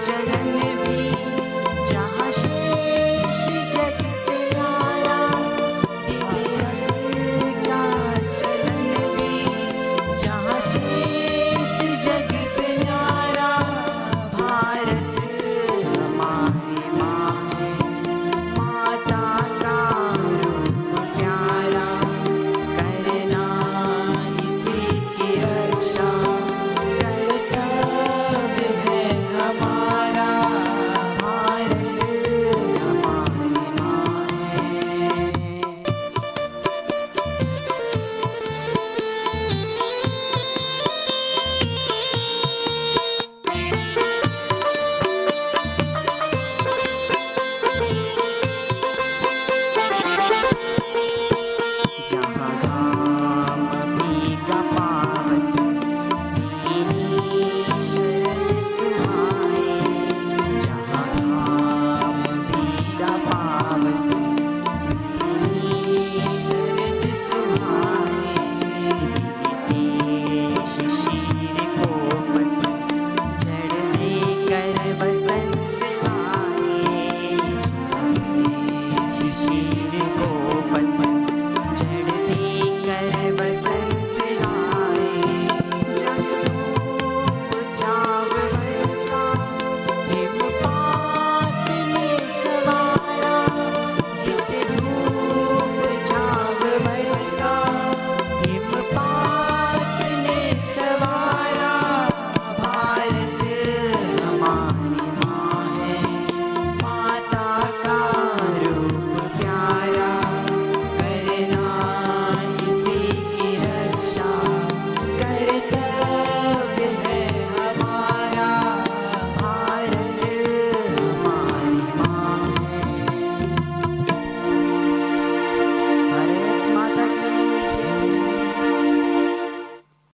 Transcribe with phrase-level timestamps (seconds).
[0.00, 0.71] 这人